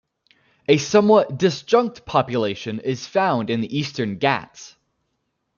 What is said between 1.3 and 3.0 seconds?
disjunct population